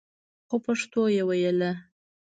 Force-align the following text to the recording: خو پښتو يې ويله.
خو 0.47 0.55
پښتو 0.65 1.01
يې 1.15 1.23
ويله. 1.29 1.71